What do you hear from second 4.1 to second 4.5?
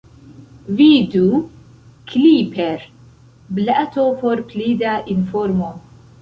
por